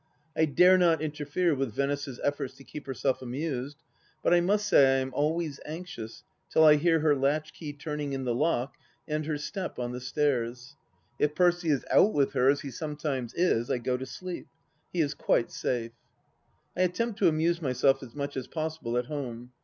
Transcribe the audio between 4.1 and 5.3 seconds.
but I must say I am